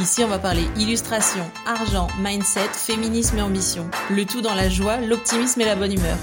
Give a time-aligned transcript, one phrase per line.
[0.00, 3.84] Ici, on va parler illustration, argent, mindset, féminisme et ambition.
[4.10, 6.16] Le tout dans la joie, l'optimisme et la bonne humeur.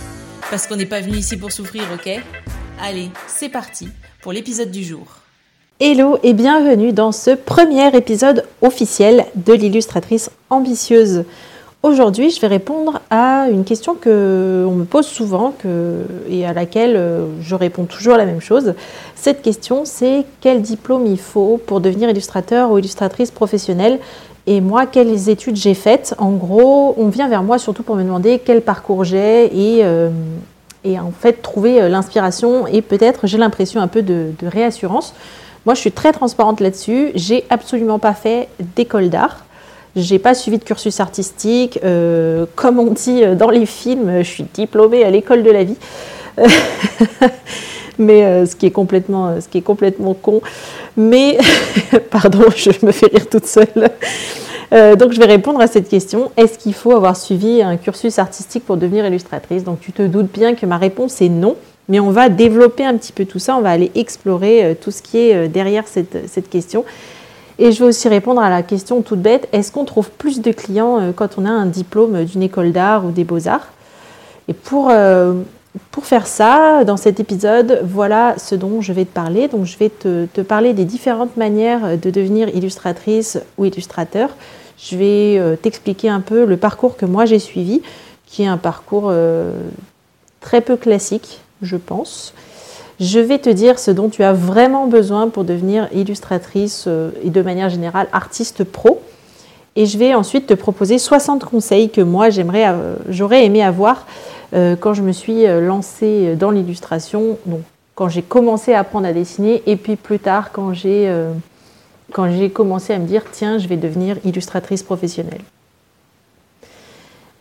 [0.49, 2.21] Parce qu'on n'est pas venu ici pour souffrir, ok?
[2.81, 3.89] Allez, c'est parti
[4.21, 5.05] pour l'épisode du jour.
[5.81, 11.25] Hello et bienvenue dans ce premier épisode officiel de l'illustratrice ambitieuse.
[11.85, 15.53] Aujourd'hui, je vais répondre à une question que on me pose souvent
[16.27, 18.73] et à laquelle euh, je réponds toujours la même chose.
[19.13, 23.99] Cette question, c'est quel diplôme il faut pour devenir illustrateur ou illustratrice professionnelle?
[24.47, 26.15] Et moi, quelles études j'ai faites?
[26.17, 30.09] En gros, on vient vers moi surtout pour me demander quel parcours j'ai et, euh,
[30.87, 35.13] en fait trouver euh, l'inspiration et peut-être j'ai l'impression un peu de, de réassurance.
[35.67, 37.11] Moi, je suis très transparente là-dessus.
[37.13, 39.44] J'ai absolument pas fait d'école d'art.
[39.95, 41.79] J'ai pas suivi de cursus artistique.
[41.83, 45.77] Euh, comme on dit dans les films, je suis diplômée à l'école de la vie.
[47.97, 50.41] mais euh, ce qui est complètement, ce qui est complètement con.
[50.97, 51.37] Mais
[52.11, 53.89] pardon, je me fais rire toute seule.
[54.73, 56.31] Euh, donc je vais répondre à cette question.
[56.35, 59.63] Est-ce qu'il faut avoir suivi un cursus artistique pour devenir illustratrice?
[59.63, 61.55] Donc tu te doutes bien que ma réponse est non.
[61.87, 65.03] Mais on va développer un petit peu tout ça, on va aller explorer tout ce
[65.03, 66.83] qui est derrière cette, cette question.
[67.57, 70.51] Et je vais aussi répondre à la question toute bête, est-ce qu'on trouve plus de
[70.51, 73.67] clients euh, quand on a un diplôme d'une école d'art ou des beaux-arts?
[74.49, 75.33] Et pour, euh,
[75.91, 79.47] pour faire ça, dans cet épisode, voilà ce dont je vais te parler.
[79.47, 84.29] Donc je vais te, te parler des différentes manières de devenir illustratrice ou illustrateur.
[84.77, 87.81] Je vais euh, t'expliquer un peu le parcours que moi j'ai suivi,
[88.25, 89.13] qui est un parcours
[90.41, 92.33] très peu classique, je pense.
[92.99, 97.29] Je vais te dire ce dont tu as vraiment besoin pour devenir illustratrice euh, et
[97.29, 99.01] de manière générale artiste pro.
[99.75, 104.07] Et je vais ensuite te proposer 60 conseils que moi j'aimerais, euh, j'aurais aimé avoir
[104.53, 107.59] euh, quand je me suis lancée dans l'illustration, donc
[107.95, 111.11] quand j'ai commencé à apprendre à dessiner, et puis plus tard quand j'ai
[112.11, 115.41] quand j'ai commencé à me dire tiens je vais devenir illustratrice professionnelle.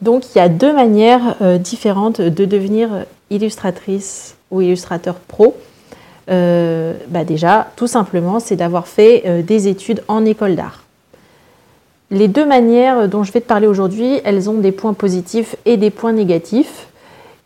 [0.00, 2.88] Donc il y a deux manières différentes de devenir
[3.30, 5.56] illustratrice ou illustrateur pro
[6.30, 10.84] euh, bah Déjà, tout simplement, c'est d'avoir fait euh, des études en école d'art.
[12.10, 15.76] Les deux manières dont je vais te parler aujourd'hui, elles ont des points positifs et
[15.76, 16.86] des points négatifs.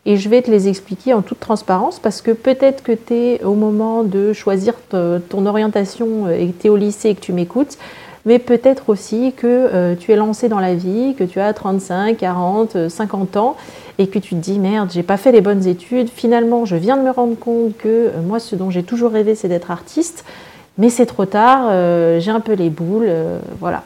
[0.05, 3.43] Et je vais te les expliquer en toute transparence parce que peut-être que tu es
[3.43, 7.21] au moment de choisir ton orientation euh, et que tu es au lycée et que
[7.21, 7.77] tu m'écoutes,
[8.25, 12.89] mais peut-être aussi que tu es lancé dans la vie, que tu as 35, 40,
[12.89, 13.55] 50 ans
[13.99, 16.97] et que tu te dis merde, j'ai pas fait les bonnes études, finalement je viens
[16.97, 20.23] de me rendre compte que euh, moi ce dont j'ai toujours rêvé c'est d'être artiste,
[20.77, 23.83] mais c'est trop tard, euh, j'ai un peu les boules, euh, voilà.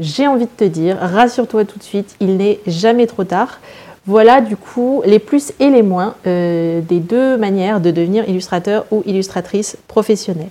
[0.00, 3.60] J'ai envie de te dire, rassure-toi tout de suite, il n'est jamais trop tard.
[4.06, 9.02] Voilà du coup les plus et les moins des deux manières de devenir illustrateur ou
[9.04, 10.48] illustratrice professionnelle.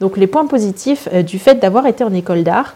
[0.00, 2.74] Donc les points positifs du fait d'avoir été en école d'art,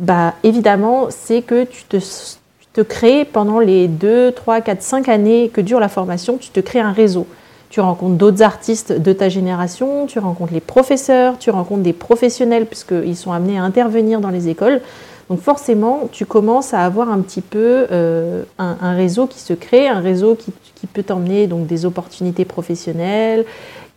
[0.00, 5.60] bah évidemment c'est que tu te crées pendant les 2, 3, 4, 5 années que
[5.60, 7.26] dure la formation, tu te crées un réseau.
[7.68, 12.66] Tu rencontres d'autres artistes de ta génération, tu rencontres les professeurs, tu rencontres des professionnels
[12.66, 14.80] puisqu'ils sont amenés à intervenir dans les écoles.
[15.28, 19.88] Donc forcément, tu commences à avoir un petit peu euh, un, réseau qui se crée,
[19.88, 20.52] un réseau qui,
[20.92, 23.44] peut t'emmener des opportunités professionnelles,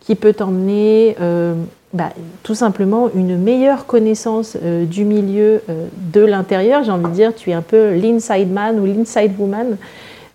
[0.00, 1.54] qui peut t'emmener euh,
[1.92, 2.10] bah,
[2.44, 6.84] tout simplement une meilleure connaissance euh, du milieu euh, de l'intérieur.
[6.84, 9.76] J'ai envie de dire, tu es un peu l'inside man ou l'inside woman.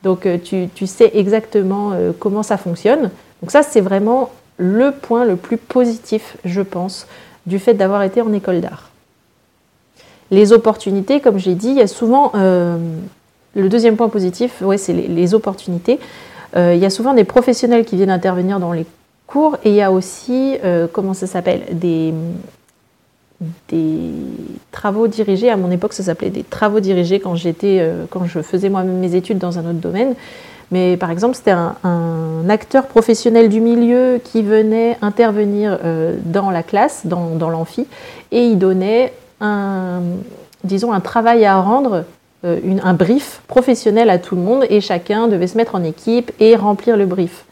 [0.03, 3.09] Donc euh, tu, sais exactement comment ça fonctionne.
[3.41, 7.07] Donc ça, c'est vraiment le point le plus positif, je pense,
[7.45, 8.89] du fait d'avoir été en école d'art.
[10.31, 12.31] Les opportunités, comme j'ai dit, il y a souvent...
[12.33, 15.99] le deuxième point positif, ouais, c'est les, opportunités.
[16.55, 18.85] il y a souvent des professionnels qui viennent intervenir dans les
[19.27, 22.13] cours et il y a aussi, euh, comment ça s'appelle, des,
[23.69, 24.11] des
[24.71, 25.49] travaux dirigés.
[25.49, 29.15] À mon époque, ça s'appelait des travaux dirigés quand, euh, quand je faisais moi-même mes
[29.15, 30.15] études dans un autre domaine.
[30.71, 36.61] Mais par exemple, c'était un, acteur professionnel du milieu qui venait intervenir euh, dans la
[36.61, 37.87] classe, dans, dans l'amphi,
[38.31, 40.01] et il donnait un,
[40.63, 42.03] disons, un travail à rendre,
[42.43, 46.31] une, un brief professionnel à tout le monde, et chacun devait se mettre en équipe
[46.39, 47.45] et remplir le brief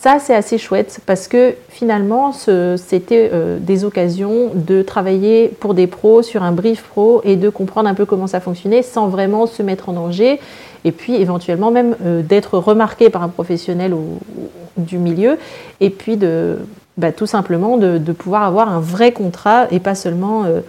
[0.00, 5.88] Ça, c'est assez chouette parce que finalement, c'était euh, des occasions de travailler pour des
[5.88, 9.48] pros sur un brief pro et de comprendre un peu comment ça fonctionnait sans vraiment
[9.48, 10.38] se mettre en danger.
[10.84, 13.92] Et puis éventuellement même euh, d'être remarqué par un professionnel
[14.76, 15.36] du milieu
[15.80, 16.16] et puis
[16.96, 20.60] bah, tout simplement de, pouvoir avoir un vrai contrat et pas seulement euh,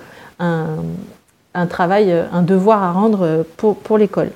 [1.54, 4.32] un, travail, un devoir à rendre pour l'école.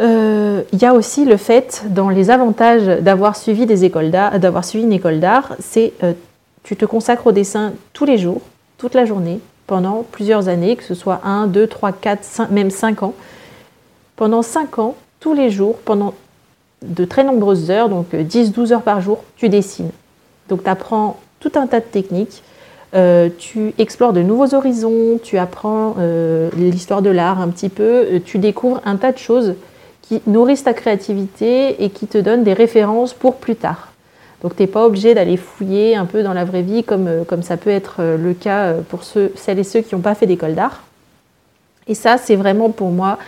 [0.00, 3.66] Euh, il y a aussi le fait, dans les avantages d'avoir suivi
[4.64, 6.12] suivi une école d'art, c'est euh,
[6.62, 8.40] tu te consacres au dessin tous les jours,
[8.76, 13.02] toute la journée, pendant plusieurs années, que ce soit 1, 2, 3, 4, même 5
[13.02, 13.14] ans.
[14.16, 16.14] Pendant 5 ans, tous les jours, pendant
[16.82, 19.90] de très nombreuses heures, donc 10-12 euh, heures par jour, tu dessines.
[20.48, 22.42] Donc tu apprends tout un tas de techniques,
[23.38, 25.96] tu explores de nouveaux horizons, tu apprends
[26.56, 29.54] l'histoire de l'art un petit peu, tu découvres un tas de choses
[30.02, 33.92] qui nourrissent ta créativité et qui te donnent des références pour plus tard.
[34.42, 37.24] Donc tu n'es pas obligé d'aller fouiller un peu dans la vraie vie comme, euh,
[37.24, 40.00] comme ça peut être euh, le cas euh, pour ceux, celles et ceux qui n'ont
[40.00, 40.82] pas fait d'école d'art.
[41.88, 43.18] Et ça, c'est vraiment pour moi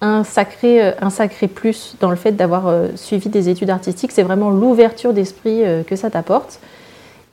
[0.00, 4.12] un sacré, un sacré plus dans le fait d'avoir suivi des études artistiques.
[4.12, 6.60] C'est vraiment l'ouverture d'esprit que ça t'apporte.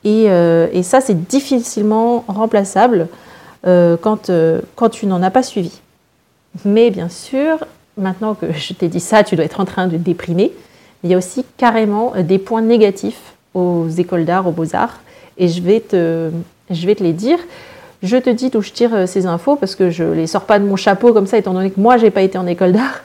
[0.04, 3.08] Et, et, ça, c'est difficilement remplaçable
[3.64, 4.30] quand,
[4.76, 5.80] quand tu n'en as pas suivi.
[6.64, 7.58] Mais bien sûr,
[7.96, 10.52] maintenant que je t'ai dit ça, tu dois être en train de déprimer.
[11.04, 15.00] Il y a aussi carrément euh, des points négatifs aux écoles d'art, aux beaux-arts,
[15.38, 16.30] et je vais, te,
[16.70, 17.38] je vais te les dire.
[18.02, 20.44] Je te dis d'où je tire euh, ces infos parce que je ne les sors
[20.44, 22.46] pas de mon chapeau comme ça, étant donné que moi, je n'ai pas été en
[22.46, 23.02] école d'art.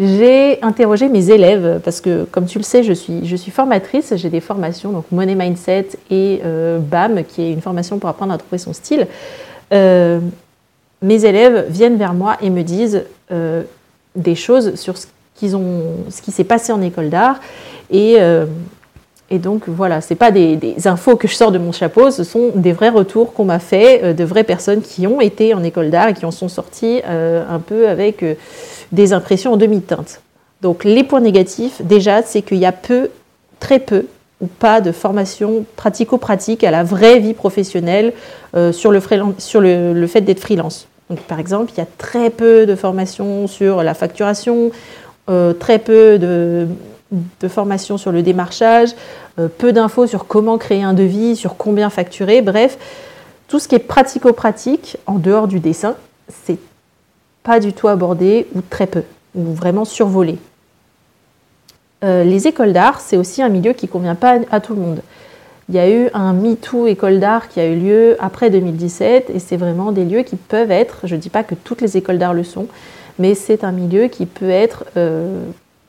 [0.00, 4.12] J'ai interrogé mes élèves parce que, comme tu le sais, je suis, je suis formatrice.
[4.16, 8.32] J'ai des formations, donc Money Mindset et euh, BAM, qui est une formation pour apprendre
[8.34, 9.06] à trouver son style.
[9.70, 13.04] mes élèves viennent vers moi et me disent
[14.14, 15.82] des choses sur ce, qu'ils ont,
[16.22, 17.40] qui s'est passé en école d'art.
[17.90, 18.46] Et, euh,
[19.30, 22.50] et, donc voilà, ce pas des, infos que je sors de mon chapeau, ce sont
[22.54, 25.90] des vrais retours qu'on m'a fait euh, de vraies personnes qui ont été en école
[25.90, 28.24] d'art et qui en sont sorties euh, un peu avec
[28.92, 30.20] des impressions en demi-teinte.
[30.62, 33.10] Donc les points négatifs, déjà, c'est qu'il y a peu,
[33.60, 34.06] très peu
[34.40, 38.12] ou pas de formation pratico-pratique à la vraie vie professionnelle
[38.72, 39.00] sur, le,
[39.38, 40.88] sur le fait d'être freelance
[41.28, 44.70] par exemple, il y a très peu de formations sur la facturation,
[45.28, 46.68] euh, très peu de,
[47.48, 48.90] formations sur le démarchage,
[49.38, 52.42] euh, peu d'infos sur comment créer un devis, sur combien facturer.
[52.42, 52.78] Bref,
[53.48, 55.94] tout ce qui est pratico-pratique en dehors du dessin,
[56.44, 56.58] c'est
[57.42, 59.02] pas du tout abordé ou très peu,
[59.34, 60.38] ou vraiment survolé.
[62.02, 65.00] Euh, les écoles d'art, c'est aussi un milieu qui convient pas à tout le monde.
[65.68, 69.38] Il y a eu un MeToo école d'art qui a eu lieu après 2017 et
[69.38, 72.18] c'est vraiment des lieux qui peuvent être, je ne dis pas que toutes les écoles
[72.18, 72.66] d'art le sont,
[73.18, 75.42] mais c'est un milieu qui peut être euh,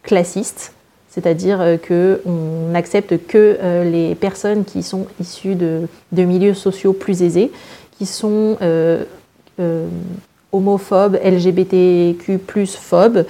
[0.03, 0.73] classiste,
[1.09, 7.21] c'est-à-dire euh, qu'on n'accepte que euh, les personnes qui sont issues de, milieux sociaux plus
[7.21, 7.51] aisés,
[7.97, 8.57] qui sont
[10.51, 13.25] homophobes, LGBTQ phobes,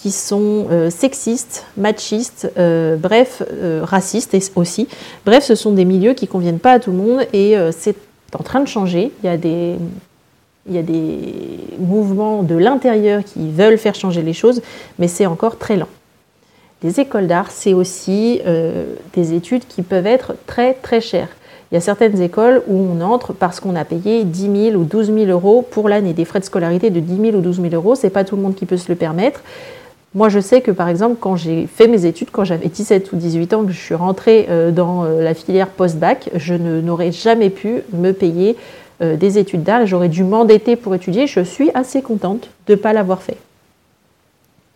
[0.00, 4.86] qui sont euh, sexistes, machistes, euh, bref, euh, racistes aussi.
[5.26, 7.96] Bref, ce sont des milieux qui ne conviennent pas à tout le monde et c'est
[8.38, 9.10] en train de changer.
[9.22, 9.74] Il y a des,
[10.68, 14.62] il y a des mouvements de l'intérieur qui veulent faire changer les choses,
[15.00, 15.88] mais c'est encore très lent.
[16.84, 18.40] Les écoles d'art, c'est aussi
[19.14, 21.30] des études qui peuvent être très très chères.
[21.72, 24.84] Il y a certaines écoles où on entre parce qu'on a payé 10 000 ou
[24.84, 26.12] 12 000 euros pour l'année.
[26.12, 28.42] Des frais de scolarité de 10 000 ou 12 000 euros, c'est pas tout le
[28.42, 29.42] monde qui peut se le permettre.
[30.18, 33.16] Moi, je sais que par exemple, quand j'ai fait mes études, quand j'avais 17 ou
[33.16, 37.50] 18 ans, que je suis rentrée euh, dans euh, la filière post-bac, je n'aurais jamais
[37.50, 38.56] pu me payer
[39.00, 39.86] euh, des études d'art.
[39.86, 41.28] J'aurais dû m'endetter pour étudier.
[41.28, 43.36] Je suis assez contente de ne pas l'avoir fait.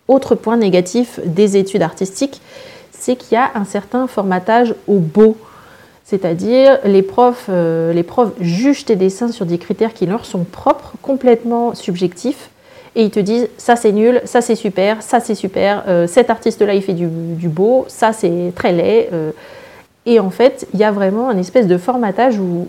[0.07, 2.41] Autre point négatif des études artistiques,
[2.93, 5.37] c'est qu'il y a un certain formatage au beau.
[6.05, 10.93] C'est-à-dire, les profs, les profs jugent tes dessins sur des critères qui leur sont propres,
[11.03, 12.52] complètement subjectifs
[12.95, 16.31] et ils te disent ça c'est nul, ça c'est super, ça c'est super, euh, cet
[16.31, 19.09] artiste-là il fait du, beau, ça c'est très laid.
[19.13, 19.33] Euh.
[20.05, 22.69] et en fait, il y a vraiment un espèce de formatage où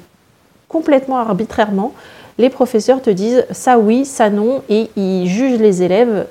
[0.68, 1.94] complètement arbitrairement,
[2.38, 6.28] les professeurs te disent ça oui, ça non, et ils jugent les élèves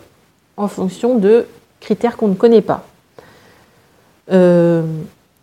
[0.57, 1.47] en fonction de
[1.81, 2.85] critères qu'on ne connaît pas.
[4.31, 4.83] Euh,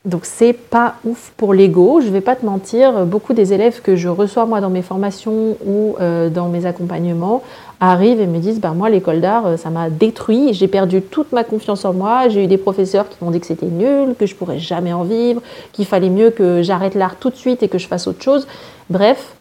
[0.05, 3.95] donc c'est pas ouf pour l'ego, je vais pas te mentir, beaucoup des élèves que
[3.95, 7.43] je reçois moi dans mes formations ou dans mes accompagnements
[7.79, 11.31] arrivent et me disent bah, Moi, l'école d'art, euh, ça m'a détruit, j'ai perdu toute
[11.31, 12.27] ma confiance en moi.
[12.29, 15.03] J'ai eu des professeurs qui m'ont dit que c'était nul, que je pourrais jamais en
[15.03, 15.41] vivre,
[15.71, 18.47] qu'il fallait mieux que j'arrête l'art tout de suite et que je fasse autre chose.
[18.89, 19.33] Bref,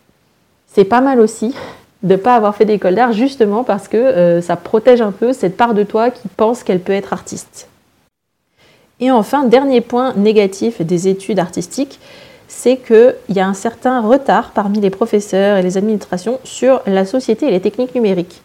[0.66, 1.54] c'est pas mal aussi
[2.04, 5.56] de pas avoir fait d'école d'art justement parce que euh, ça protège un peu cette
[5.56, 7.68] part de toi qui pense qu'elle peut être artiste.
[9.00, 12.00] Et enfin, dernier point négatif des études artistiques,
[12.48, 17.04] c'est qu'il y a un certain retard parmi les professeurs et les administrations sur la
[17.04, 18.42] société et les techniques numériques.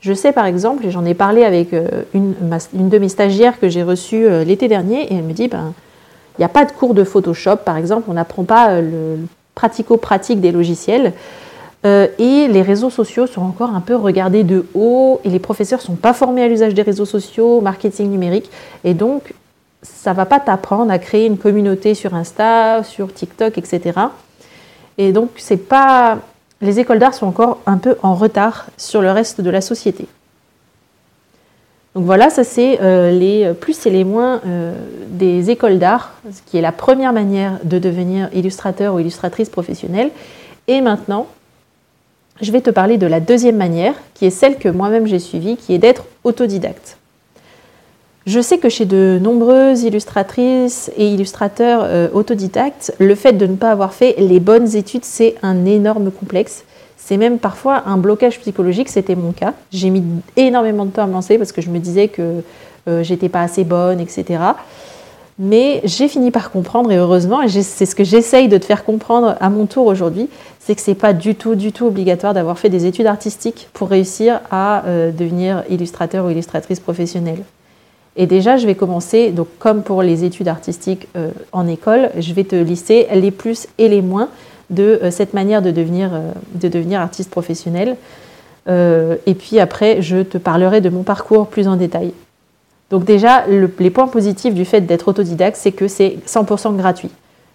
[0.00, 2.34] Je sais par exemple, et j'en ai parlé avec euh, une,
[2.74, 5.72] de mes stagiaires que j'ai reçue euh, l'été dernier, et elle me dit, ben,
[6.36, 9.26] il n'y a pas de cours de Photoshop par exemple, on n'apprend pas euh, le
[9.54, 11.12] pratico-pratique des logiciels.
[11.84, 15.84] et les réseaux sociaux sont encore un peu regardés de haut et les professeurs ne
[15.84, 18.50] sont pas formés à l'usage des réseaux sociaux, au marketing numérique.
[18.82, 19.32] Et donc,
[19.84, 24.00] ça va pas t'apprendre à créer une communauté sur Insta, sur TikTok, etc.
[24.98, 26.18] Et donc, c'est pas.
[26.60, 30.06] Les écoles d'art sont encore un peu en retard sur le reste de la société.
[31.94, 34.74] Donc voilà, ça c'est euh, les plus et les moins euh,
[35.08, 40.10] des écoles d'art, ce qui est la première manière de devenir illustrateur ou illustratrice professionnelle.
[40.66, 41.28] Et maintenant,
[42.40, 45.56] je vais te parler de la deuxième manière, qui est celle que moi-même j'ai suivie,
[45.56, 46.98] qui est d'être autodidacte.
[48.26, 53.54] Je sais que chez de nombreuses illustratrices et illustrateurs euh, autodidactes, le fait de ne
[53.54, 56.64] pas avoir fait les bonnes études, c'est un énorme complexe.
[56.96, 59.52] C'est même parfois un blocage psychologique, c'était mon cas.
[59.70, 60.02] J'ai mis
[60.36, 62.42] énormément de temps à me lancer parce que je me disais que
[62.88, 64.38] euh, j'étais pas assez bonne, etc.
[65.38, 68.84] Mais j'ai fini par comprendre, et heureusement, et c'est ce que j'essaye de te faire
[68.84, 72.58] comprendre à mon tour aujourd'hui, c'est que c'est pas du tout, du tout obligatoire d'avoir
[72.58, 77.42] fait des études artistiques pour réussir à euh, devenir illustrateur ou illustratrice professionnelle.
[78.16, 82.32] Et déjà, je vais commencer, donc comme pour les études artistiques euh, en école, je
[82.32, 84.28] vais te lister les plus et les moins
[84.70, 87.96] de euh, cette manière de devenir, euh, de devenir artiste professionnel.
[88.68, 92.12] et puis après, je te parlerai de mon parcours plus en détail.
[92.90, 97.10] Donc déjà, les points positifs du fait d'être autodidacte, c'est que c'est 100% gratuit.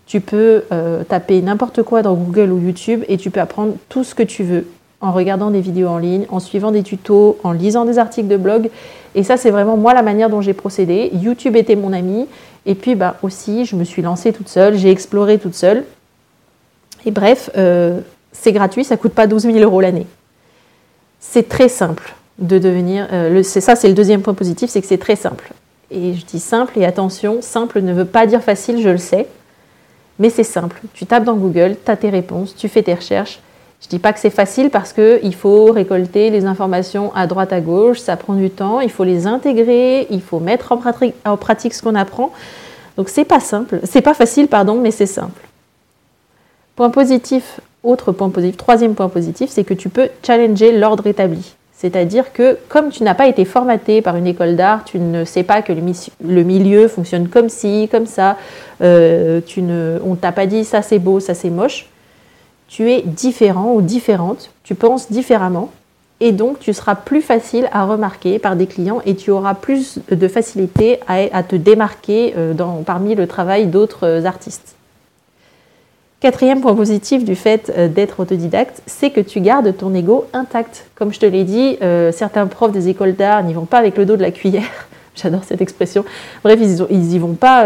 [0.05, 0.63] Tu peux
[1.07, 4.43] taper n'importe quoi dans Google ou YouTube et tu peux apprendre tout ce que tu
[4.43, 4.67] veux
[5.01, 8.37] en regardant des vidéos en ligne, en suivant des tutos, en lisant des articles de
[8.37, 8.69] blog.
[9.15, 11.09] Et ça, c'est vraiment moi la manière dont j'ai procédé.
[11.13, 12.27] YouTube était mon ami.
[12.65, 15.85] Et puis bah, aussi, je me suis lancée toute seule, j'ai exploré toute seule.
[17.05, 18.01] Et bref, euh,
[18.33, 20.05] c'est gratuit, ça ne coûte pas 12 000 euros l'année.
[21.19, 23.07] C'est très simple de devenir.
[23.11, 25.51] Euh, ça, c'est le deuxième point positif, c'est que c'est très simple.
[25.91, 29.27] Et je dis simple, et attention, simple ne veut pas dire facile, je le sais.
[30.19, 30.81] Mais c'est simple.
[30.93, 33.39] Tu tapes dans Google, tu as tes réponses, tu fais tes recherches
[33.81, 37.53] je ne dis pas que c'est facile parce qu'il faut récolter les informations à droite
[37.53, 41.73] à gauche, ça prend du temps, il faut les intégrer, il faut mettre en pratique,
[41.73, 42.31] ce qu'on apprend.
[42.97, 45.41] Donc c'est pas simple, c'est pas facile pardon, mais c'est simple.
[46.75, 51.55] Point positif, autre point positif, troisième point positif, c'est que tu peux challenger l'ordre établi.
[51.71, 55.43] C'est-à-dire que comme tu n'as pas été formaté par une école d'art, tu ne sais
[55.43, 58.35] pas que le, milieu fonctionne comme ci, comme ça,
[58.81, 61.87] euh, tu ne, on t'a pas dit ça c'est beau, ça c'est moche
[62.69, 65.69] tu es différent ou différente, tu penses différemment,
[66.21, 69.99] et donc tu seras plus facile à remarquer par des clients et tu auras plus
[70.09, 72.53] de facilité à, te démarquer euh,
[72.85, 74.75] parmi le travail d'autres euh, artistes.
[76.19, 80.87] Quatrième point positif du fait euh, d'être autodidacte, c'est que tu gardes ton ego intact.
[80.95, 81.77] Comme je te l'ai dit,
[82.11, 84.88] certains profs des écoles d'art n'y vont pas avec le dos de la cuillère.
[85.21, 86.05] J'adore cette expression.
[86.43, 87.65] Bref, ils, n'y vont pas,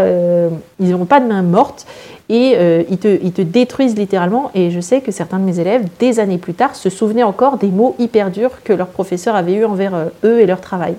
[0.80, 1.86] ils vont pas de main morte
[2.30, 4.52] et euh, ils, te, détruisent littéralement.
[4.54, 7.58] Et je sais que certains de mes élèves, des années plus tard, se souvenaient encore
[7.58, 10.96] des mots hyper durs que leur professeur avait eu envers euh, eux et leur travail.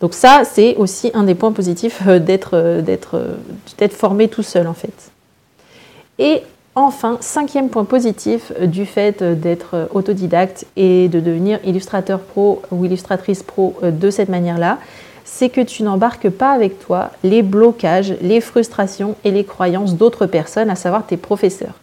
[0.00, 5.10] Donc ça, c'est aussi un des points positifs euh, d'être formé tout seul en fait.
[6.18, 6.42] Et
[6.78, 13.42] enfin, cinquième point positif du fait d'être autodidacte et de devenir illustrateur pro ou illustratrice
[13.42, 14.78] pro de cette manière-là,
[15.24, 20.26] c'est que tu n'embarques pas avec toi les blocages, les frustrations et les croyances d'autres
[20.26, 21.74] personnes, à savoir tes professeurs.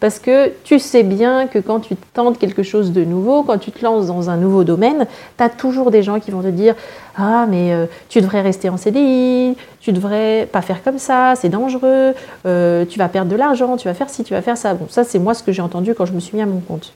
[0.00, 3.70] Parce que tu sais bien que quand tu tentes quelque chose de nouveau, quand tu
[3.70, 6.74] te lances dans un nouveau domaine, tu as toujours des gens qui vont te dire
[7.16, 11.50] Ah, mais euh, tu devrais rester en CDI, tu devrais pas faire comme ça, c'est
[11.50, 12.14] dangereux,
[12.46, 14.72] euh, tu vas perdre de l'argent, tu vas faire ci, tu vas faire ça.
[14.72, 16.60] Bon, ça, c'est moi ce que j'ai entendu quand je me suis mis à mon
[16.60, 16.94] compte.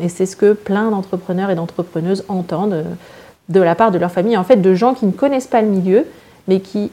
[0.00, 2.72] Et c'est ce que plein d'entrepreneurs et d'entrepreneuses entendent.
[2.72, 2.84] Euh,
[3.48, 5.68] de la part de leur famille, en fait, de gens qui ne connaissent pas le
[5.68, 6.04] milieu,
[6.48, 6.90] mais qui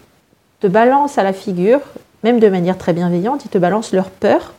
[0.61, 1.81] te balancent à la figure,
[2.23, 4.53] même de manière très bienveillante, ils te balancent leur peur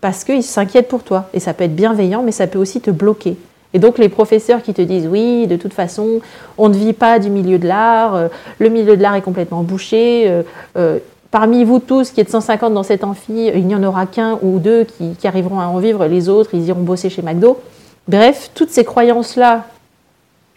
[0.00, 1.28] parce qu'ils s'inquiètent pour toi.
[1.34, 3.36] Et ça peut être bienveillant, mais ça peut aussi te bloquer.
[3.72, 6.20] Et donc les professeurs qui te disent oui, de toute façon,
[6.58, 8.28] on ne vit pas du milieu de l'art, euh,
[8.58, 10.24] le milieu de l'art est complètement bouché.
[10.28, 10.42] Euh,
[10.76, 10.98] euh,
[11.30, 14.58] parmi vous tous qui êtes 150 dans cet amphi, il n'y en aura qu'un ou
[14.58, 17.60] deux qui, arriveront à en vivre, les autres, ils iront bosser chez McDo.
[18.08, 19.66] Bref, toutes ces croyances-là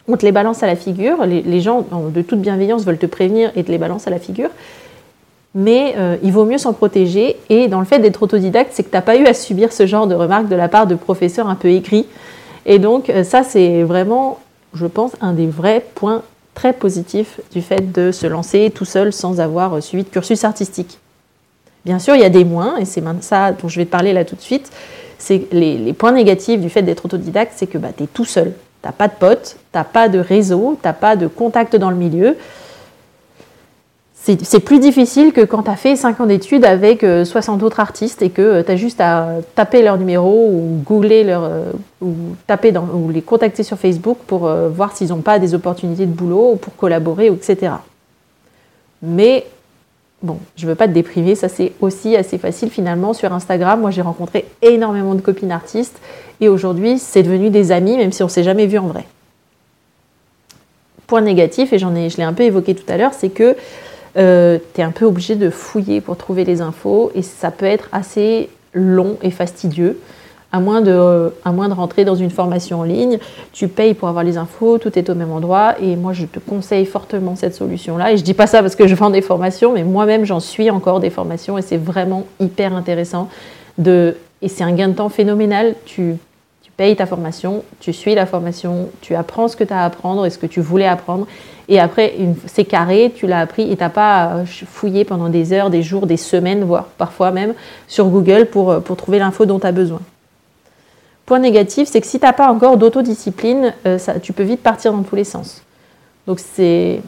[0.06, 1.24] on te les balance à la figure.
[1.24, 1.82] Les, gens,
[2.14, 4.50] de toute bienveillance, veulent te prévenir et te les balancent à la figure.
[5.54, 7.36] Mais euh, il vaut mieux s'en protéger.
[7.48, 9.86] Et dans le fait d'être autodidacte, c'est que tu n'as pas eu à subir ce
[9.86, 12.06] genre de remarques de la part de professeurs un peu aigris.
[12.66, 14.40] Et donc, euh, ça, c'est vraiment,
[14.74, 16.22] je pense, un des vrais points
[16.54, 20.98] très positif du fait de se lancer tout seul sans avoir suivi de cursus artistique.
[21.84, 24.12] Bien sûr, il y a des moins, et c'est ça dont je vais te parler
[24.12, 24.70] là tout de suite.
[25.18, 28.52] C'est les, points négatifs du fait d'être autodidacte, c'est que bah, tu es tout seul.
[28.82, 31.76] Tu n'as pas de potes, tu n'as pas de réseau, tu n'as pas de contact
[31.76, 32.36] dans le milieu
[34.24, 37.80] c'est plus difficile que quand tu as fait 5 ans d'études avec 60 euh, autres
[37.80, 41.72] artistes et que euh, tu as juste à taper leur numéro ou googler leur, euh,
[42.00, 42.14] ou,
[42.46, 46.12] taper dans, ou les contacter sur Facebook pour voir s'ils n'ont pas des opportunités de
[46.12, 47.74] boulot ou pour collaborer, etc.
[49.02, 49.44] Mais
[50.22, 53.80] bon, je ne veux pas te déprimer, ça c'est aussi assez facile finalement sur Instagram.
[53.80, 56.00] Moi j'ai rencontré énormément de copines artistes
[56.40, 59.04] et aujourd'hui c'est devenu des amis même si on ne s'est jamais vu en vrai.
[61.06, 63.54] Point négatif, et j'en ai, je l'ai un peu évoqué tout à l'heure, c'est que
[64.16, 67.66] euh, tu es un peu obligé de fouiller pour trouver les infos et ça peut
[67.66, 70.00] être assez long et fastidieux.
[70.52, 73.18] À moins, de, à moins de rentrer dans une formation en ligne,
[73.52, 75.74] tu payes pour avoir les infos, tout est au même endroit.
[75.80, 78.12] Et moi, je te conseille fortement cette solution-là.
[78.12, 80.70] Et je dis pas ça parce que je vends des formations, mais moi-même, j'en suis
[80.70, 83.28] encore des formations et c'est vraiment hyper intéressant.
[83.78, 85.74] De, et c'est un gain de temps phénoménal.
[85.86, 86.14] Tu
[86.76, 90.26] payes ta formation, tu suis la formation, tu apprends ce que tu as à apprendre
[90.26, 91.26] et ce que tu voulais apprendre.
[91.68, 92.14] Et après,
[92.46, 96.06] c'est carré, tu l'as appris et tu n'as pas fouillé pendant des heures, des jours,
[96.06, 97.54] des semaines, voire parfois même
[97.88, 100.00] sur Google pour, euh, trouver l'info dont tu as besoin.
[101.26, 104.92] Point négatif, c'est que si tu n'as pas encore d'autodiscipline, euh, tu peux vite partir
[104.92, 105.62] dans tous les sens.
[106.26, 107.00] Donc c'est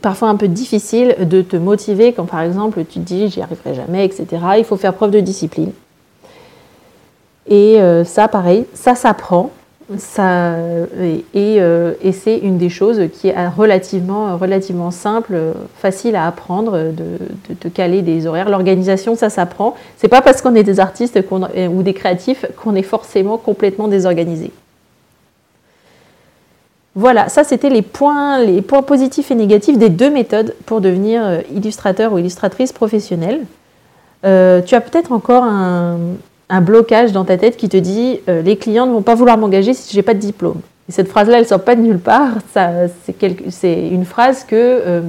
[0.00, 3.74] parfois un peu difficile de te motiver quand par exemple tu te dis j'y arriverai
[3.74, 4.26] jamais, etc.
[4.58, 5.72] Il faut faire preuve de discipline.
[7.48, 9.50] Et euh, ça, pareil, ça s'apprend.
[9.98, 10.54] Ça,
[11.02, 15.36] et, euh, et c'est une des choses qui est relativement, relativement simple,
[15.76, 18.48] facile à apprendre, de, de, caler des horaires.
[18.48, 19.74] L'organisation, ça s'apprend.
[19.98, 24.52] C'est pas parce qu'on est des artistes ou des créatifs qu'on est forcément complètement désorganisé.
[26.94, 31.22] Voilà, ça c'était les points, les points positifs et négatifs des deux méthodes pour devenir
[31.26, 33.40] euh, illustrateur ou illustratrice professionnelle.
[34.22, 35.98] tu as peut-être encore un,
[36.48, 39.38] un blocage dans ta tête qui te dit euh, les clients ne vont pas vouloir
[39.38, 40.60] m'engager si je n'ai pas de diplôme.
[40.88, 42.32] Et cette phrase-là, elle ne sort pas de nulle part.
[42.52, 45.00] C'est une phrase que euh,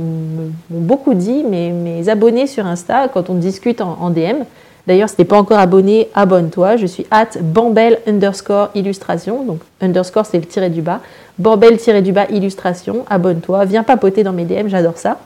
[0.69, 4.43] beaucoup dit mes, abonnés sur Insta quand on discute en, DM.
[4.87, 6.77] D'ailleurs, si tu n'es pas encore abonné, abonne-toi.
[6.77, 9.43] Je suis at bambel underscore illustration.
[9.43, 11.01] Donc, underscore, c'est le tiré du bas.
[11.39, 13.03] Bambel tiré du bas illustration.
[13.09, 13.65] Abonne-toi.
[13.65, 15.19] Viens papoter dans mes DM, j'adore ça.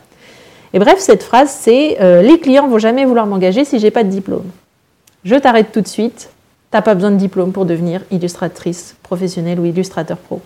[0.73, 4.03] Et bref, cette phrase, c'est euh, les clients vont jamais vouloir m'engager si j'ai pas
[4.03, 4.45] de diplôme
[5.23, 6.29] je t'arrête tout de suite,
[6.71, 10.41] t'as pas besoin de diplôme pour devenir illustratrice professionnelle ou illustrateur pro.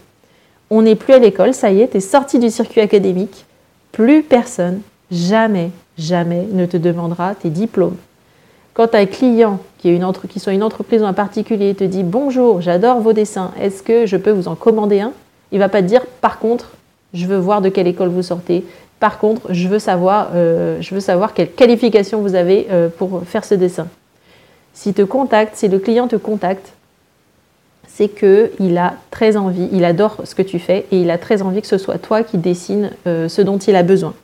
[0.69, 3.45] On n'est plus à l'école, ça y est, tu es sorti du circuit académique,
[3.91, 4.81] plus personne,
[5.11, 7.97] jamais, jamais ne te demandera tes diplômes.
[8.73, 12.61] Quand un client qui, est une soit une entreprise ou un particulier te dit bonjour,
[12.61, 15.11] j'adore vos dessins, est-ce que je peux vous en commander un?
[15.51, 16.71] Il va pas te dire par contre,
[17.13, 18.65] je veux voir de quelle école vous sortez.
[18.99, 23.53] Par contre, je veux savoir, euh, je quelle qualification vous avez euh, pour faire ce
[23.53, 23.87] dessin.
[24.73, 26.73] Si le client te contacte,
[27.87, 31.43] c'est qu'il a très envie, il adore ce que tu fais et il a très
[31.43, 34.15] envie que ce soit toi qui dessine euh, ce dont il a besoin.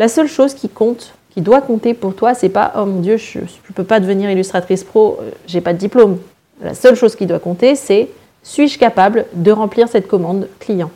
[0.00, 3.16] La seule chose qui compte, qui doit compter pour toi, c'est pas oh mon Dieu,
[3.16, 6.18] je ne peux pas devenir illustratrice pro, euh, j'ai pas de diplôme.
[6.60, 8.08] La seule chose qui doit compter, c'est
[8.42, 10.90] suis-je capable de remplir cette commande client?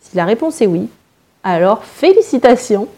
[0.00, 0.88] Si la réponse est oui,
[1.44, 2.88] alors félicitations,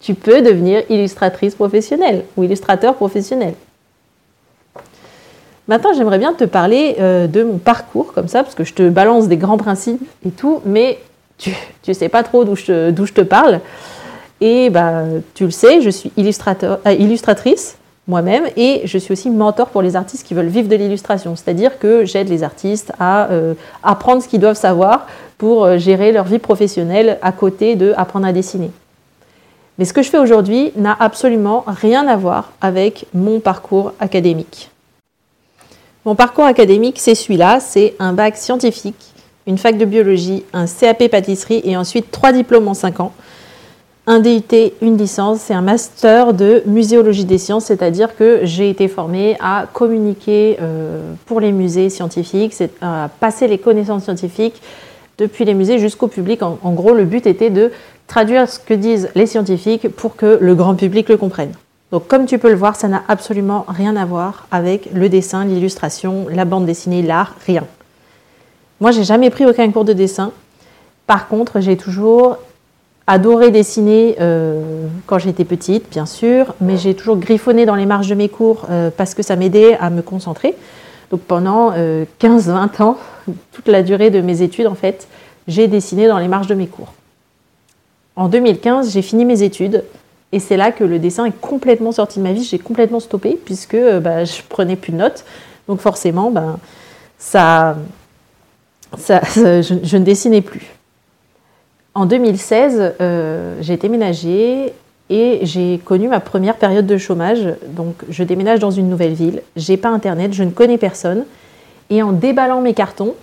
[0.00, 3.54] tu peux devenir illustratrice professionnelle ou illustrateur professionnel.
[5.68, 8.88] Maintenant, j'aimerais bien te parler euh, de mon parcours, comme ça, parce que je te
[8.88, 10.98] balance des grands principes et tout, mais
[11.38, 11.54] tu
[11.88, 13.60] ne sais pas trop d'où je, je, te parle.
[14.40, 17.76] Et bah, tu le sais, je suis illustrateur, euh, illustratrice
[18.08, 21.36] moi-même et je suis aussi mentor pour les artistes qui veulent vivre de l'illustration.
[21.36, 25.06] C'est-à-dire que j'aide les artistes à euh, apprendre ce qu'ils doivent savoir
[25.38, 28.72] pour gérer leur vie professionnelle à côté de apprendre à dessiner.
[29.78, 34.72] Mais ce que je fais aujourd'hui n'a absolument rien à voir avec mon parcours académique.
[36.04, 39.14] Mon parcours académique, c'est celui-là, c'est un bac scientifique,
[39.46, 43.12] une fac de biologie, un CAP pâtisserie et ensuite trois diplômes en cinq ans.
[44.08, 44.42] Un DUT,
[44.80, 49.66] une licence, c'est un master de muséologie des sciences, c'est-à-dire que j'ai été formée à
[49.72, 54.60] communiquer euh, pour les musées scientifiques, à passer les connaissances scientifiques
[55.18, 56.42] depuis les musées jusqu'au public.
[56.42, 57.70] En gros, le but était de
[58.08, 61.52] traduire ce que disent les scientifiques pour que le grand public le comprenne.
[61.92, 65.44] Donc comme tu peux le voir, ça n'a absolument rien à voir avec le dessin,
[65.44, 67.64] l'illustration, la bande dessinée, l'art, rien.
[68.80, 70.32] Moi, j'ai jamais pris aucun cours de dessin.
[71.06, 72.38] Par contre, j'ai toujours
[73.06, 78.08] adoré dessiner euh, quand j'étais petite, bien sûr, mais j'ai toujours griffonné dans les marges
[78.08, 80.56] de mes cours euh, parce que ça m'aidait à me concentrer.
[81.10, 82.96] Donc pendant 15-20 euh, ans,
[83.52, 85.08] toute la durée de mes études, en fait,
[85.46, 86.94] j'ai dessiné dans les marges de mes cours.
[88.16, 89.84] En 2015, j'ai fini mes études
[90.32, 92.42] et c'est là que le dessin est complètement sorti de ma vie.
[92.42, 95.24] J'ai complètement stoppé puisque bah, je prenais plus de notes.
[95.68, 96.58] Donc forcément, ben,
[98.96, 100.66] je, ne dessinais plus.
[101.94, 104.72] En 2016, euh, j'ai déménagé
[105.10, 107.46] et j'ai connu ma première période de chômage.
[107.68, 111.24] Donc je déménage dans une nouvelle ville, j'ai pas internet, je ne connais personne.
[111.90, 113.14] Et en déballant mes cartons,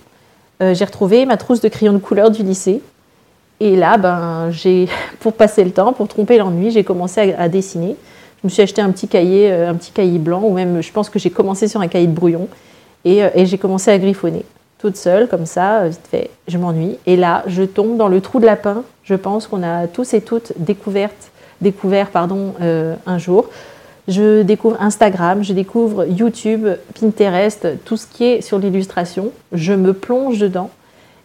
[0.62, 2.80] euh, j'ai retrouvé ma trousse de crayons de couleur du lycée.
[3.60, 4.88] Et là, ben, j'ai,
[5.20, 7.96] pour passer le temps, pour tromper l'ennui, j'ai commencé à, dessiner.
[8.42, 10.92] Je me suis acheté un petit cahier, euh, un petit cahier blanc, ou même, je
[10.92, 12.48] pense que j'ai commencé sur un cahier de brouillon,
[13.04, 14.44] et, et j'ai commencé à griffonner
[14.80, 16.96] toute seule, comme ça, vite fait, je m'ennuie.
[17.06, 18.82] Et là, je tombe dans le trou de lapin.
[19.04, 23.46] Je pense qu'on a tous et toutes découverte, découvert pardon, euh, un jour.
[24.08, 26.66] Je découvre Instagram, je découvre YouTube,
[26.98, 29.32] Pinterest, tout ce qui est sur l'illustration.
[29.52, 30.70] Je me plonge dedans.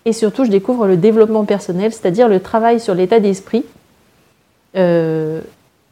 [0.06, 3.66] Et surtout, je découvre le développement personnel, c'est-à-dire le travail sur l'état d'esprit
[4.76, 5.42] euh,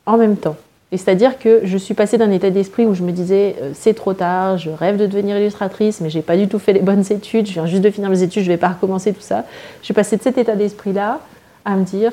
[0.05, 0.57] en même temps
[0.97, 4.13] c'est-à-dire que je suis passée d'un état d'esprit où je me disais euh, c'est trop
[4.13, 7.47] tard, je rêve de devenir illustratrice, mais j'ai pas du tout fait les bonnes études,
[7.47, 9.45] je viens juste de finir mes études, je vais pas recommencer tout ça.
[9.79, 11.19] Je suis passée de cet état d'esprit-là
[11.65, 12.11] à me dire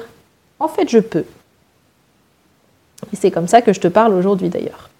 [0.58, 1.24] en fait je peux.
[3.12, 4.90] Et c'est comme ça que je te parle aujourd'hui d'ailleurs.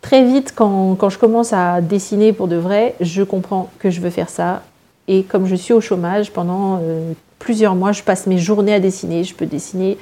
[0.00, 4.10] Très vite, quand, je commence à dessiner pour de vrai, je comprends que je veux
[4.10, 4.62] faire ça.
[5.08, 8.80] Et comme je suis au chômage pendant euh, plusieurs mois, je passe mes journées à
[8.80, 9.24] dessiner.
[9.24, 9.98] Je peux dessiner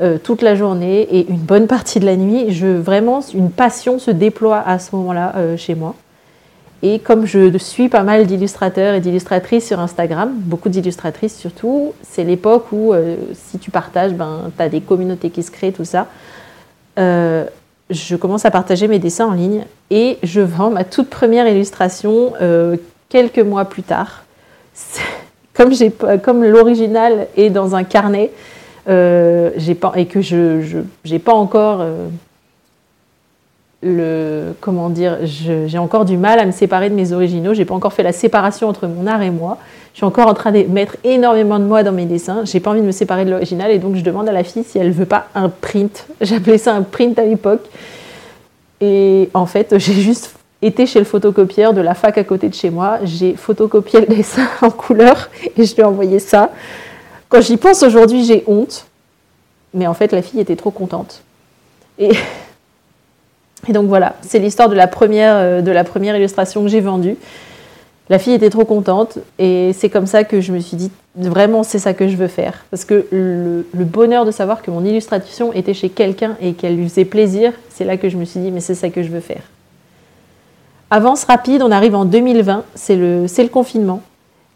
[0.00, 2.52] euh, toute la journée et une bonne partie de la nuit.
[2.52, 5.94] Je, vraiment, une passion se déploie à ce moment-là euh, chez moi.
[6.82, 12.22] Et comme je suis pas mal d'illustrateurs et d'illustratrices sur Instagram, beaucoup d'illustratrices surtout, c'est
[12.22, 12.92] l'époque où
[13.32, 16.06] si tu partages, ben, tu as des communautés qui se créent, tout ça.
[16.98, 22.34] je commence à partager mes dessins en ligne et je vends ma toute première illustration
[23.08, 24.25] quelques mois plus tard.
[26.22, 28.30] Comme, l'original est dans un carnet,
[28.88, 32.08] euh, pas, et que je n'ai pas encore euh,
[33.82, 37.54] le comment dire, j'ai encore du mal à me séparer de mes originaux.
[37.54, 39.58] J'ai pas encore fait la séparation entre mon art et moi.
[39.92, 42.44] Je suis encore en train de mettre énormément de moi dans mes dessins.
[42.44, 44.64] J'ai pas envie de me séparer de l'original et donc je demande à la fille
[44.64, 46.06] si elle veut pas un print.
[46.20, 47.64] J'appelais ça un print à l'époque.
[48.80, 52.54] Et en fait, j'ai juste été chez le photocopieur de la fac à côté de
[52.54, 52.98] chez moi.
[53.04, 56.50] J'ai photocopié le dessin en couleur et je lui ai envoyé ça.
[57.28, 58.86] Quand j'y pense aujourd'hui, j'ai honte.
[59.74, 61.22] Mais en fait, la fille était trop contente.
[61.98, 62.12] Et,
[63.68, 67.16] donc voilà, c'est l'histoire de, la première, euh, de la première illustration que j'ai vendue.
[68.08, 71.64] La fille était trop contente et c'est comme ça que je me suis dit, vraiment,
[71.64, 72.64] c'est ça que je veux faire.
[72.70, 76.88] Parce que le bonheur de savoir que mon illustration était chez quelqu'un et qu'elle lui
[76.88, 79.20] faisait plaisir, c'est là que je me suis dit, mais c'est ça que je veux
[79.20, 79.42] faire.
[80.90, 84.02] Avance rapide, on arrive en 2020, c'est le, confinement.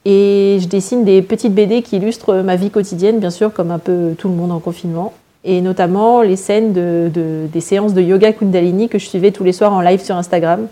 [0.05, 3.81] Et je dessine des petites BD qui illustrent ma vie quotidienne, bien sûr, comme un
[3.81, 5.13] peu tout le monde en confinement.
[5.43, 7.11] Et notamment les scènes de,
[7.53, 10.69] des séances de yoga Kundalini que je suivais tous les soirs en live sur Instagram.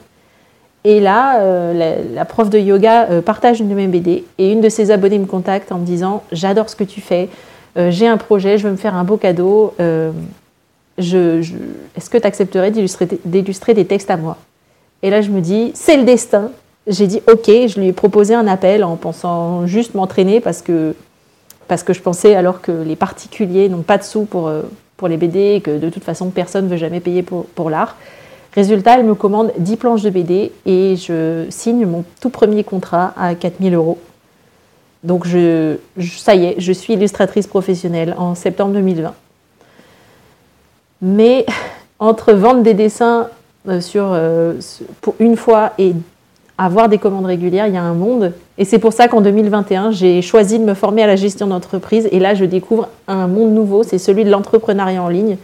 [0.84, 4.60] Et là, euh, la, prof de yoga euh, partage une de mes BD et une
[4.60, 7.28] de ses abonnés me contacte en me disant J'adore ce que tu fais,
[7.76, 9.74] euh, j'ai un projet, je veux me faire un beau cadeau.
[10.98, 14.36] Est-ce que tu accepterais d'illustrer des textes à moi?
[15.02, 16.50] Et là, je me dis C'est le destin,
[16.88, 20.94] j'ai dit ok, je lui ai proposé un appel en pensant juste m'entraîner parce que,
[21.68, 24.62] parce que je pensais alors que les particuliers n'ont pas de sous pour, euh,
[24.96, 27.70] pour les BD et que de toute façon personne ne veut jamais payer pour, pour
[27.70, 27.96] l'art.
[28.54, 33.12] Résultat, elle me commande 10 planches de BD et je signe mon tout premier contrat
[33.16, 33.98] à 4000 euros.
[35.04, 39.14] Donc je, ça y est, je suis illustratrice professionnelle en septembre 2020.
[41.02, 41.44] Mais
[41.98, 43.28] entre vendre des dessins
[43.80, 44.54] sur, euh,
[45.00, 45.94] pour une fois et
[46.56, 48.32] avoir des commandes régulières, il y a un monde.
[48.58, 52.08] Et c'est pour ça qu'en 2021, j'ai choisi de me former à la gestion d'entreprise.
[52.10, 55.36] Et là, je découvre un monde nouveau, c'est celui de l'entrepreneuriat en ligne.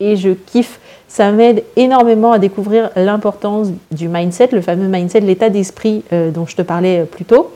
[0.00, 0.78] Et je kiffe.
[1.08, 6.46] Ça m'aide énormément à découvrir l'importance du mindset, le fameux mindset, l'état d'esprit euh, dont
[6.46, 7.50] je te parlais euh, plus tôt.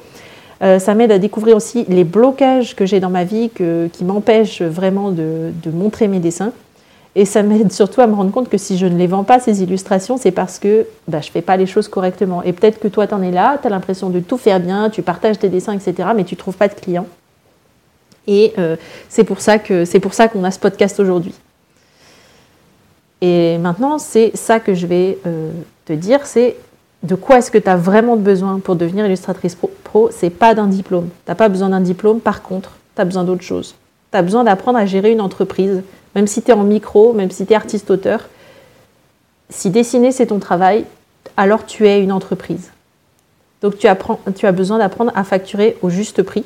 [0.63, 3.51] Euh, ça m'aide à découvrir aussi les blocages que j'ai dans ma vie
[3.93, 6.53] qui m'empêchent vraiment de montrer mes dessins.
[7.17, 9.41] Et ça m'aide surtout à me rendre compte que si je ne les vends pas,
[9.41, 12.43] ces illustrations, c'est parce que bah, je ne fais pas les choses correctement.
[12.43, 14.91] Et peut-être que toi, tu en es là, tu as l'impression de tout faire bien,
[14.91, 17.07] tu partages tes dessins, etc., mais tu ne trouves pas de clients.
[18.27, 18.77] Et euh,
[19.09, 21.35] c'est pour ça qu'on a ce podcast aujourd'hui.
[23.21, 25.51] Et maintenant, c'est ça que je vais euh,
[25.85, 26.57] te dire, c'est
[27.03, 30.67] de quoi est-ce que tu as vraiment besoin pour devenir illustratrice pro, C'est pas d'un
[30.67, 31.09] diplôme.
[31.09, 33.75] Tu n'as pas besoin d'un diplôme, par contre, tu as besoin d'autre chose.
[34.11, 35.83] Tu as besoin d'apprendre à gérer une entreprise,
[36.15, 38.29] même si tu es en micro, même si tu es artiste-auteur,
[39.51, 40.85] si dessiner c'est ton travail,
[41.37, 42.71] alors tu es une entreprise.
[43.63, 46.45] Donc tu, apprends, tu as besoin d'apprendre à facturer au juste prix.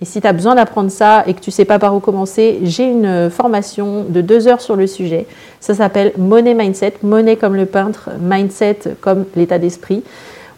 [0.00, 2.00] Et si tu as besoin d'apprendre ça et que tu ne sais pas par où
[2.00, 5.26] commencer, j'ai une formation de deux heures sur le sujet.
[5.60, 10.02] Ça s'appelle Money Mindset, monnaie comme le peintre, mindset comme l'état d'esprit,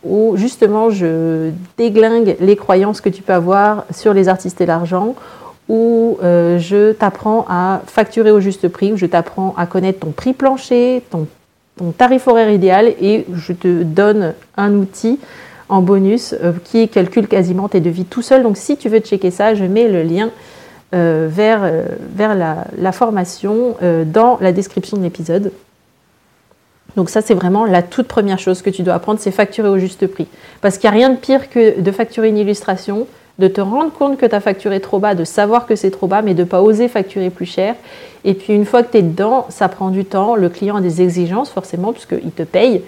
[0.05, 5.15] où justement je déglingue les croyances que tu peux avoir sur les artistes et l'argent,
[5.69, 10.11] où euh, je t'apprends à facturer au juste prix, où je t'apprends à connaître ton
[10.11, 11.27] prix plancher, ton,
[11.97, 15.21] tarif horaire idéal, et je te donne un outil
[15.69, 18.43] en bonus euh, qui calcule quasiment tes devis tout seul.
[18.43, 20.31] Donc si tu veux checker ça, je mets le lien
[20.95, 21.71] euh, vers,
[22.15, 23.77] vers la, formation
[24.07, 25.53] dans la description de l'épisode.
[26.97, 29.79] Donc ça, c'est vraiment la toute première chose que tu dois apprendre, c'est facturer au
[29.79, 30.27] juste prix.
[30.63, 33.07] Parce qu'il n'y a rien de pire que de facturer une illustration,
[33.39, 36.07] de te rendre compte que tu as facturé trop bas, de savoir que c'est trop
[36.07, 37.75] bas, mais de ne pas oser facturer plus cher.
[38.25, 40.35] Et puis une fois que tu es dedans, ça prend du temps.
[40.35, 42.83] Le client a des exigences forcément, puisqu'il te paye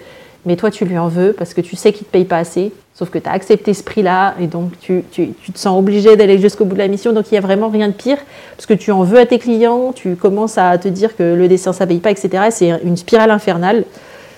[0.45, 2.37] mais toi tu lui en veux parce que tu sais qu'il ne te paye pas
[2.37, 6.15] assez, sauf que tu as accepté ce prix-là et donc tu, tu, te sens obligé
[6.15, 7.13] d'aller jusqu'au bout de la mission.
[7.13, 8.17] Donc il n'y a vraiment rien de pire
[8.55, 11.47] parce que tu en veux à tes clients, tu commences à te dire que le
[11.47, 12.45] dessin ça paye pas, etc.
[12.49, 13.85] C'est une spirale infernale.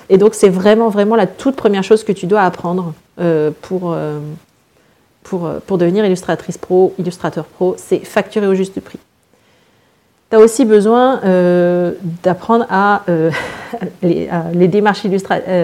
[0.09, 3.93] Et donc c'est vraiment, vraiment la toute première chose que tu dois apprendre euh, pour,
[3.93, 4.19] euh,
[5.23, 8.99] pour, euh, pour devenir illustratrice pro, illustrateur pro, c'est facturer au juste prix
[10.33, 11.91] tu as aussi besoin euh,
[12.23, 13.29] d'apprendre à, euh,
[14.01, 15.05] les, démarches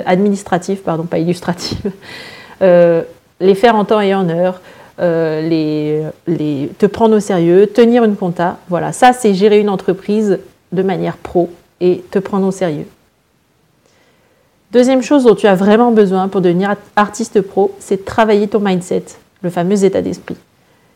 [0.05, 1.91] administratives, pardon, pas illustratives,
[2.61, 4.61] les faire en temps et en heure,
[4.99, 8.57] te prendre au sérieux, tenir une compta.
[8.69, 10.37] Voilà, ça c'est gérer une entreprise
[10.71, 11.49] de manière pro
[11.81, 12.85] et te prendre au sérieux.
[14.71, 19.05] Deuxième chose dont tu as vraiment besoin pour devenir artiste pro, c'est travailler ton mindset,
[19.41, 20.37] le fameux état d'esprit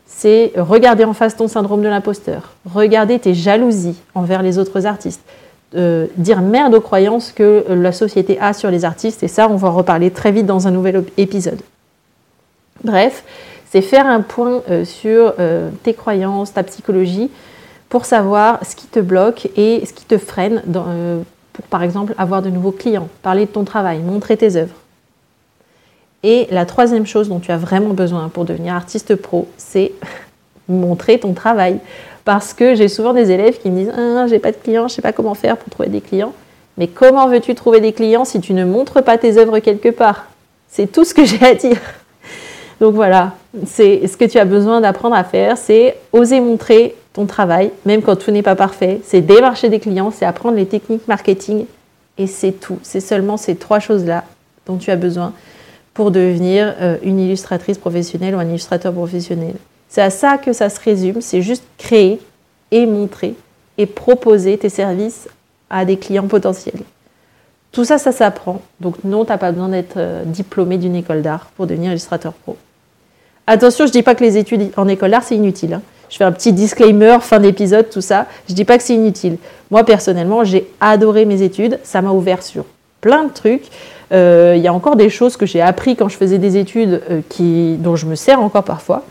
[0.06, 5.22] c'est regarder en face ton syndrome de l'imposteur, regarder tes jalousies envers les autres artistes,
[5.74, 9.56] euh, dire merde aux croyances que la société a sur les artistes, et ça, on
[9.56, 11.60] va en reparler très vite dans un nouvel épisode.
[12.84, 13.24] Bref,
[13.70, 17.30] c'est faire un point euh, sur euh, tes croyances, ta psychologie,
[17.88, 20.62] pour savoir ce qui te bloque et ce qui te freine
[21.52, 24.74] pour, par exemple, avoir de nouveaux clients, parler de ton travail, montrer tes œuvres.
[26.24, 29.92] Et la troisième chose dont tu as vraiment besoin pour devenir artiste pro, c'est
[30.68, 31.78] montrer ton travail.
[32.24, 34.94] Parce que j'ai souvent des élèves qui me disent ah, j'ai pas de clients, je
[34.94, 36.32] sais pas comment faire pour trouver des clients.
[36.78, 40.24] Mais comment veux-tu trouver des clients si tu ne montres pas tes œuvres quelque part?
[40.66, 41.78] C'est tout ce que j'ai à dire.
[42.80, 43.34] Donc voilà,
[43.66, 48.02] c'est ce que tu as besoin d'apprendre à faire, c'est oser montrer ton travail, même
[48.02, 49.00] quand tout n'est pas parfait.
[49.04, 51.66] C'est démarcher des clients, c'est apprendre les techniques marketing,
[52.16, 52.78] et c'est tout.
[52.82, 54.24] C'est seulement ces trois choses-là
[54.66, 55.34] dont tu as besoin
[55.94, 59.54] pour devenir euh, une illustratrice professionnelle ou un illustrateur professionnel.
[59.88, 62.20] C'est à ça que ça se résume, c'est juste créer
[62.70, 63.34] et montrer
[63.78, 65.28] et proposer tes services
[65.70, 66.80] à des clients potentiels.
[67.70, 68.60] Tout ça, ça s'apprend.
[68.80, 72.32] Donc non, tu n'as pas besoin d'être euh, diplômé d'une école d'art pour devenir illustrateur
[72.32, 72.56] pro.
[73.46, 75.74] Attention, je ne dis pas que les études en école d'art, c'est inutile.
[75.74, 75.82] Hein.
[76.08, 78.26] Je fais un petit disclaimer, fin d'épisode, tout ça.
[78.46, 79.36] Je ne dis pas que c'est inutile.
[79.70, 81.78] Moi, personnellement, j'ai adoré mes études.
[81.82, 82.64] Ça m'a ouvert sur
[83.00, 83.64] plein de trucs.
[84.12, 87.02] Euh, il y a encore des choses que j'ai appris quand je faisais des études
[87.10, 89.02] euh, dont je me sers encore parfois.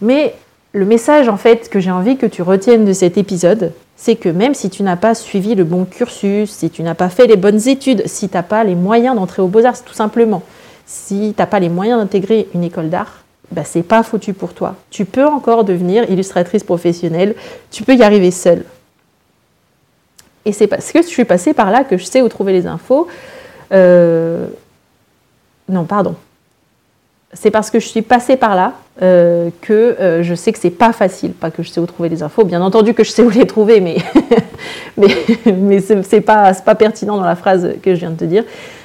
[0.00, 0.34] Mais
[0.72, 4.28] le message en fait que j'ai envie que tu retiennes de cet épisode, c'est que
[4.28, 7.36] même si tu n'as pas suivi le bon cursus, si tu n'as pas fait les
[7.36, 10.42] bonnes études, si tu n'as pas les moyens d'entrer aux beaux-arts tout simplement,
[10.84, 14.52] si tu n'as pas les moyens d'intégrer une école d'art, bah, c'est pas foutu pour
[14.52, 14.74] toi.
[14.90, 17.34] Tu peux encore devenir illustratrice professionnelle,
[17.70, 18.64] tu peux y arriver seule.
[20.44, 22.66] Et c'est parce que je suis passée par là que je sais où trouver les
[22.66, 23.08] infos.
[23.72, 24.46] Euh,
[25.68, 26.14] non, pardon.
[27.32, 30.70] C'est parce que je suis passée par là euh, que euh, je sais que c'est
[30.70, 32.44] pas facile, pas que je sais où trouver les infos.
[32.44, 33.96] Bien entendu que je sais où les trouver, mais
[34.96, 35.14] mais,
[35.46, 38.44] mais c'est pas pas pertinent dans la phrase que je viens de te dire.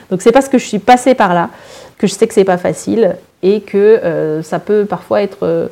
[0.09, 1.49] Donc c'est parce que je suis passée par là
[1.97, 5.69] que je sais que c'est pas facile et que ça peut parfois être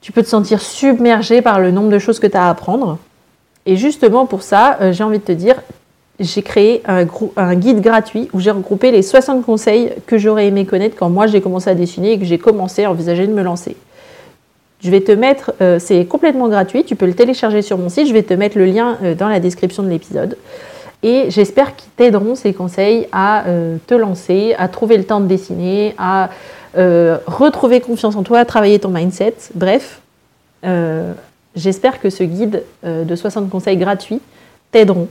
[0.00, 2.98] tu peux te sentir submergé par le nombre de choses que tu as à apprendre.
[3.66, 5.56] Et justement pour ça, j'ai envie de te dire,
[6.20, 10.96] j'ai créé un, guide gratuit où j'ai regroupé les 60 conseils que j'aurais aimé connaître
[10.96, 13.76] quand moi j'ai commencé à dessiner et que j'ai commencé à envisager de me lancer.
[14.80, 18.06] Je vais te mettre, euh, c'est complètement gratuit, tu peux le télécharger sur mon site,
[18.06, 20.36] je vais te mettre le lien euh, dans la description de l'épisode.
[21.02, 25.26] Et j'espère qu'ils t'aideront ces conseils à euh, te lancer, à trouver le temps de
[25.26, 26.30] dessiner, à
[26.76, 29.36] retrouver confiance en toi, à travailler ton mindset.
[29.54, 30.00] Bref,
[31.54, 34.20] j'espère que ce guide de 60 conseils gratuits
[34.72, 35.06] t'aideront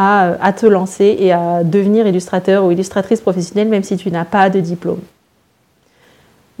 [0.00, 4.48] à, te lancer et à devenir illustrateur ou illustratrice professionnelle, même si tu n'as pas
[4.48, 5.00] de diplôme.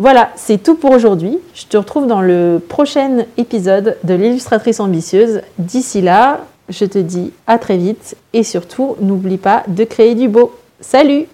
[0.00, 1.38] Voilà, c'est tout pour aujourd'hui.
[1.54, 5.42] Je te retrouve dans le prochain épisode de l'illustratrice ambitieuse.
[5.58, 10.28] D'ici là, je te dis à très vite et surtout, n'oublie pas de créer du
[10.28, 10.52] beau.
[10.80, 11.26] Salut